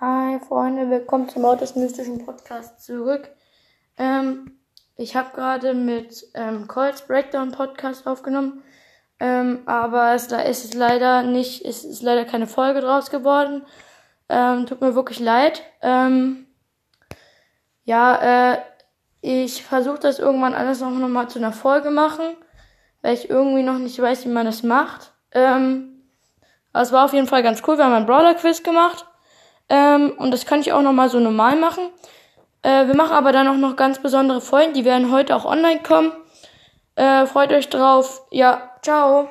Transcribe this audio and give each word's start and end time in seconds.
Hi 0.00 0.40
Freunde, 0.40 0.90
willkommen 0.90 1.28
zum 1.28 1.44
Autos 1.44 1.76
Mystischen 1.76 2.26
Podcast 2.26 2.84
zurück. 2.84 3.30
Ähm, 3.96 4.58
ich 4.96 5.14
habe 5.14 5.30
gerade 5.36 5.72
mit 5.72 6.26
ähm, 6.34 6.66
Colts 6.66 7.02
Breakdown 7.02 7.52
Podcast 7.52 8.04
aufgenommen, 8.08 8.64
ähm, 9.20 9.60
aber 9.66 10.14
es, 10.14 10.26
da 10.26 10.40
ist 10.40 10.64
es 10.64 10.74
leider 10.74 11.22
nicht, 11.22 11.64
es 11.64 11.84
ist 11.84 12.02
leider 12.02 12.24
keine 12.24 12.48
Folge 12.48 12.80
draus 12.80 13.08
geworden. 13.08 13.64
Ähm, 14.28 14.66
tut 14.66 14.80
mir 14.80 14.96
wirklich 14.96 15.20
leid. 15.20 15.62
Ähm, 15.80 16.46
ja, 17.84 18.54
äh, 18.54 18.58
ich 19.20 19.62
versuche 19.62 20.00
das 20.00 20.18
irgendwann 20.18 20.54
alles 20.54 20.80
noch, 20.80 20.90
noch 20.90 21.06
mal 21.06 21.28
zu 21.28 21.38
einer 21.38 21.52
Folge 21.52 21.92
machen, 21.92 22.36
weil 23.00 23.14
ich 23.14 23.30
irgendwie 23.30 23.62
noch 23.62 23.78
nicht 23.78 24.02
weiß, 24.02 24.24
wie 24.24 24.30
man 24.30 24.44
das 24.44 24.64
macht. 24.64 25.12
Ähm, 25.30 26.02
aber 26.72 26.82
es 26.82 26.90
war 26.90 27.04
auf 27.04 27.12
jeden 27.12 27.28
Fall 27.28 27.44
ganz 27.44 27.62
cool. 27.68 27.78
Wir 27.78 27.84
haben 27.84 27.92
ein 27.94 28.06
Brawler-Quiz 28.06 28.64
gemacht. 28.64 29.06
Ähm, 29.68 30.12
und 30.16 30.30
das 30.30 30.46
kann 30.46 30.60
ich 30.60 30.72
auch 30.72 30.82
nochmal 30.82 31.08
so 31.08 31.18
normal 31.18 31.56
machen. 31.56 31.84
Äh, 32.62 32.86
wir 32.86 32.96
machen 32.96 33.12
aber 33.12 33.32
dann 33.32 33.48
auch 33.48 33.56
noch 33.56 33.76
ganz 33.76 34.00
besondere 34.00 34.40
Folgen. 34.40 34.72
Die 34.72 34.84
werden 34.84 35.10
heute 35.12 35.36
auch 35.36 35.44
online 35.44 35.80
kommen. 35.82 36.12
Äh, 36.96 37.26
freut 37.26 37.52
euch 37.52 37.68
drauf. 37.68 38.22
Ja, 38.30 38.70
ciao. 38.82 39.28